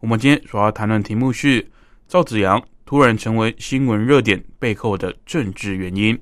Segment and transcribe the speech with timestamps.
[0.00, 1.66] 我们今天主要谈论题目是
[2.06, 6.16] 赵子阳突然成为新闻热点背后的政治原因。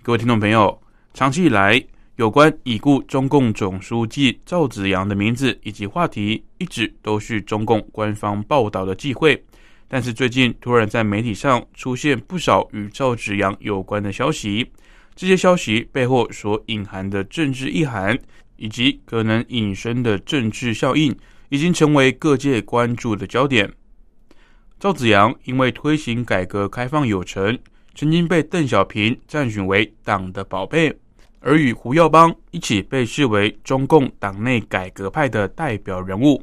[0.00, 0.80] 各位听众朋友，
[1.12, 1.84] 长期以来
[2.16, 9.44] 有关已故中共总书记赵子阳的名字以及话题，一直都是中共官方报道的忌讳。
[9.88, 14.70] 但是最近突然在媒体上出现不少与赵子阳有关的消息。
[15.16, 18.16] 这些消息背后所隐含的政治意涵，
[18.56, 21.14] 以及可能引申的政治效应，
[21.52, 23.70] 已经成为各界关注的焦点。
[24.80, 27.58] 赵子阳因为推行改革开放有成，
[27.94, 30.98] 曾经被邓小平赞许为党的宝贝，
[31.40, 36.42] 而与胡耀邦一起被视为中共党内改革派的代表人物。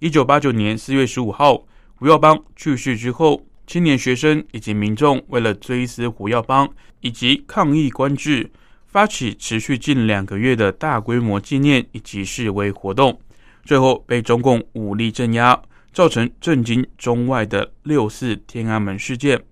[0.00, 3.42] 一九八九年四月十五号，胡耀邦去世之后。
[3.66, 8.48] 青年学生以及民众为了追思胡耀邦以及抗议官制，
[8.86, 13.20] 发起持续近两个月的大规模纪念以及示威活动，
[13.66, 15.60] 最后被中共武力镇压，
[15.92, 19.42] 造成震惊中外的六四天安门事件。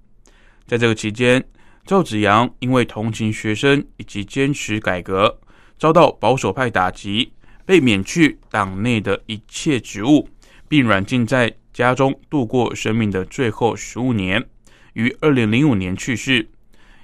[0.67, 1.45] 在这个期间，
[1.85, 5.39] 赵子阳因为同情学生以及坚持改革，
[5.79, 7.33] 遭到保守派打击，
[7.67, 10.29] 被免去党内的一切职务，
[10.69, 11.55] 并软禁在。
[11.75, 14.47] 家中度过生命的最后十五年，
[14.93, 16.49] 于二零零五年去世。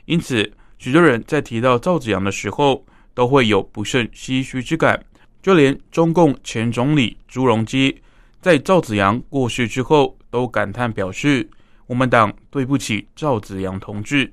[0.05, 5.05] 因此，许多人在提到赵子阳的时候，都会有不胜唏嘘之感。
[5.43, 8.03] 就连中共前总理朱镕基，
[8.41, 11.49] 在赵子阳过世之后，都感叹表示
[11.89, 14.33] ：“我们党对不起赵子阳同志。”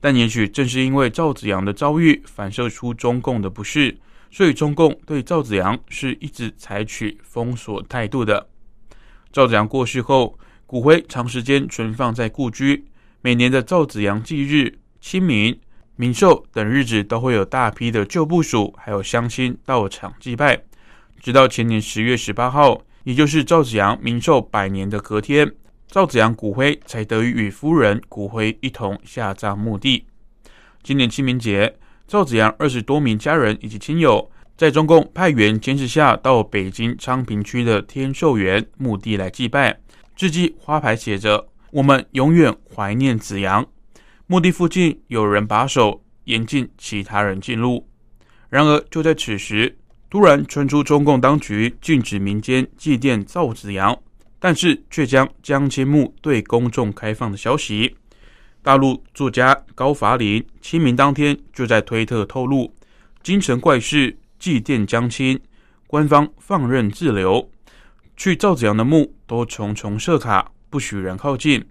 [0.00, 3.98] 但也许正是因为赵子阳的遭遇反射出中共的不适，
[4.30, 8.48] 所以中共对赵子阳是一直采取封锁态度的。
[9.30, 12.86] 赵子阳过世后，骨灰长时间存放在故居。
[13.20, 15.60] 每年的赵子阳忌日、清明、
[16.00, 20.58] 明寿等日子，都会有大批的旧部属还有乡亲到场祭拜。
[21.20, 25.52] 直到前年十月十八号，也就是赵子阳明寿百年的隔天，
[25.88, 30.06] 赵子阳骨灰才得以与夫人骨灰一同下葬墓地。
[30.82, 31.76] 今年清明节，
[32.08, 34.26] 赵子阳二十多名家人以及亲友。
[34.56, 39.78] 在中共派员监视下，到北京昌平区的天寿园墓地来祭拜，
[40.16, 43.66] 至今花牌写着“我们永远怀念子阳”。
[44.30, 47.84] 墓地附近有人把守，严禁其他人进入。
[48.48, 49.76] 然而，就在此时，
[50.08, 53.98] 突然传出中共当局禁止民间祭奠赵子阳，
[54.38, 57.96] 但是却将江青墓对公众开放的消息。
[58.62, 62.72] 大陆作家高伐林清明当天就在推特透露
[63.24, 65.40] ：“京城怪事。”祭奠江青，
[65.88, 67.50] 官方放任自流，
[68.16, 71.66] 去赵子阳的墓都重重设卡，不许人靠近。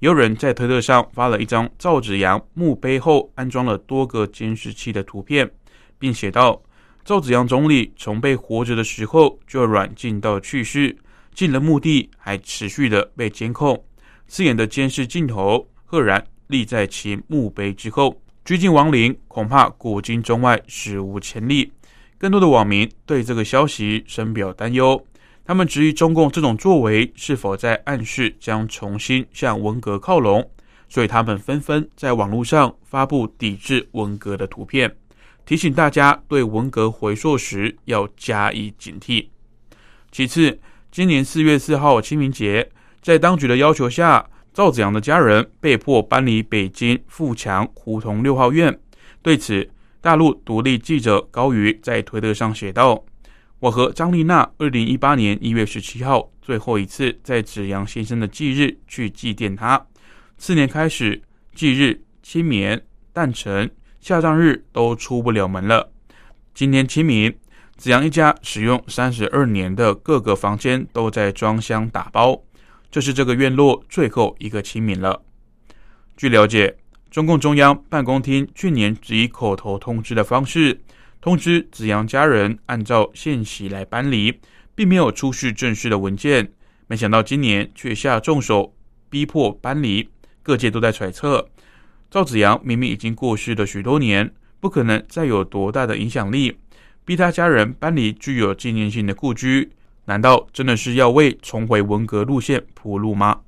[0.00, 5.50] 有人在推特上发了一张赵子阳墓碑后安装了多个监视器的图片，
[5.98, 6.62] 并写道
[7.04, 10.96] ：“赵子阳总理从被活着的时候就软禁到去世，
[11.34, 13.84] 进了墓地还持续的被监控，
[14.26, 21.70] 刺眼的监视镜头赫然立在其墓碑之后，拘禁亡灵恐怕古今中外史无前例。”
[22.16, 25.06] 更多的网民对这个消息深表担忧，
[25.50, 30.48] 他们质疑中共这种作为是否在暗示将重新向文革靠拢，
[30.88, 34.94] 所以他们纷纷在网络上发布抵制文革的图片，
[35.44, 39.26] 提醒大家对文革回溯时要加以警惕。
[40.12, 40.56] 其次，
[40.92, 42.70] 今年四月四号清明节，
[43.02, 44.24] 在当局的要求下，
[44.54, 48.78] 赵子阳的家人被迫搬离北京富强胡同六号院，
[49.20, 49.68] 对此。
[50.00, 53.04] 大陆独立记者高瑜在推特上写道
[53.60, 59.86] ：“我和张丽娜二零一八年一月十七号最后一次在子阳先生的忌日去祭奠他。
[60.38, 61.20] 次年开始，
[61.54, 62.80] 忌日、清明、
[63.12, 63.70] 诞辰、
[64.00, 65.92] 下葬日都出不了门了。
[66.54, 67.36] 今年清明，
[67.76, 72.42] 子阳一家使用三十二年的各个房间都在装箱打包，
[72.90, 75.22] 这是这个院落最后一个清明了。”
[76.16, 76.76] 据了解。
[77.10, 80.80] 中共中央办公厅去年只以口头通知的方式
[81.20, 84.40] 通知子阳家人按照现席来搬离，
[84.74, 86.50] 并没有出示正式的文件。
[86.86, 88.74] 没想到今年却下重手
[89.10, 90.08] 逼迫搬离，
[90.42, 91.48] 各界都在揣测：
[92.10, 96.56] 赵子阳明明已经过世了许多年，不可能再有多大的影响力，
[97.04, 99.70] 逼他家人搬离具有纪念性的故居。
[100.06, 103.40] 难道真的是要为重回文革路线铺路吗？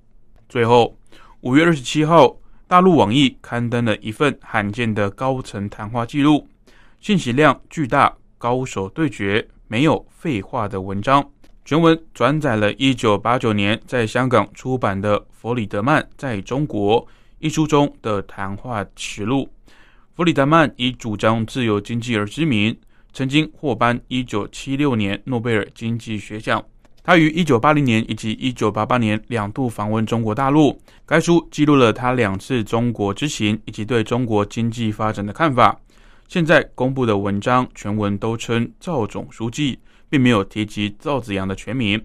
[0.46, 0.98] 最后，
[1.40, 2.36] 五月二十七号，
[2.68, 6.46] 大陆网易刊登了一份罕见的高层谈话记录，
[7.02, 11.28] 信息量巨大，高手对决，没有废话的文章。
[11.64, 17.04] 全文转载了一九八九年在香港出版的弗里德曼在中国
[17.40, 19.52] 一书中的谈话实录。
[20.14, 22.78] 弗里德曼以主张自由经济而知名，
[23.12, 26.64] 曾经获颁一九七六年诺贝尔经济学奖。
[27.02, 30.80] 他于一九八零年以及一九八八年两度访问中国大陆。
[31.04, 35.76] 该书记录了他两次中国之行以及对中国经济发展的看法。
[36.32, 39.78] 现在公布的文章全文都称赵总书记。
[40.08, 42.02] 并没有提及赵子阳的全名。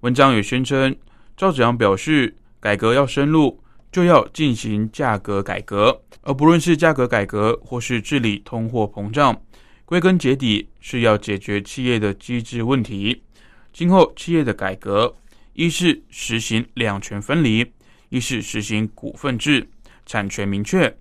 [0.00, 0.96] 文章也宣称，
[1.36, 9.38] 赵子阳表示，改革要深入，就要进行价格改革，而不论是价格改革或是治理通货膨胀，
[9.84, 13.22] 归根结底是要解决企业的机制问题。
[13.70, 15.14] 今后企业的改革，
[15.52, 17.70] 一是实行两权分离，
[18.08, 19.68] 一是实行股份制，
[20.06, 20.96] 产权明确。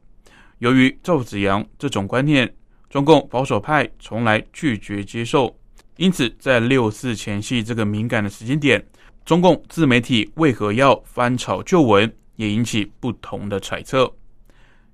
[0.58, 2.54] 由于赵子阳这种观念，
[2.92, 5.56] 中共保守派从来拒绝接受。
[5.96, 8.84] 因此，在六四前夕这个敏感的时间点，
[9.24, 14.12] 中共自媒体为何要翻炒旧闻，也引起不同的揣测。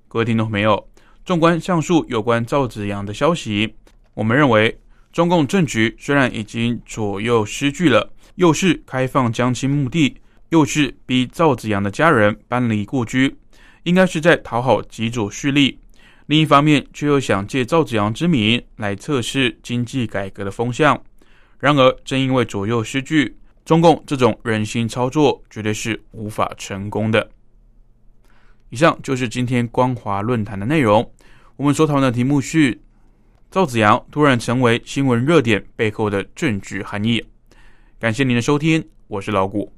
[0.07, 0.87] 各位听众朋友，
[1.25, 3.73] 纵观上述有关赵子阳的消息，
[4.13, 4.79] 我们认为，
[5.11, 10.15] 中共政局虽然已经左右失据了，又是开放江青墓地，
[10.49, 13.35] 又是逼赵子阳的家人搬离故居，
[13.83, 15.79] 应该是在讨好极左势力。
[16.27, 21.01] 另一方面，却又想借赵子阳之名来测试经济改革的风向。
[21.57, 27.31] 然而，正因为左右失据，中共这种人心操作绝对是无法成功的。
[28.69, 31.09] 以上就是今天光华论坛的内容。
[31.55, 32.77] 我们所讨论的题目是：
[33.49, 37.25] 赵子阳突然成为新闻热点背后的政治含义。
[37.97, 39.76] 感谢您的收听，我是老谷。